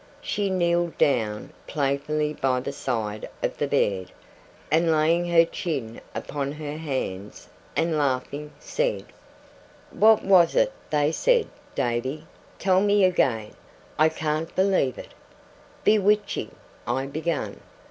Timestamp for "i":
13.99-14.09, 16.97-17.05